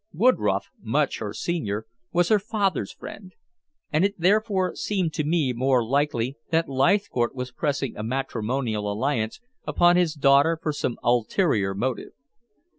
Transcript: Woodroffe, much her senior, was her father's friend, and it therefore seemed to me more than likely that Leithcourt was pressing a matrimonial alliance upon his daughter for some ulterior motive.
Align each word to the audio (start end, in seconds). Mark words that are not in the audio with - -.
Woodroffe, 0.15 0.71
much 0.81 1.19
her 1.19 1.31
senior, 1.31 1.85
was 2.11 2.29
her 2.29 2.39
father's 2.39 2.91
friend, 2.91 3.33
and 3.93 4.03
it 4.03 4.15
therefore 4.19 4.73
seemed 4.75 5.13
to 5.13 5.23
me 5.23 5.53
more 5.53 5.83
than 5.83 5.89
likely 5.91 6.37
that 6.49 6.67
Leithcourt 6.67 7.35
was 7.35 7.51
pressing 7.51 7.95
a 7.95 8.01
matrimonial 8.01 8.91
alliance 8.91 9.39
upon 9.67 9.97
his 9.97 10.15
daughter 10.15 10.57
for 10.59 10.73
some 10.73 10.97
ulterior 11.03 11.75
motive. 11.75 12.13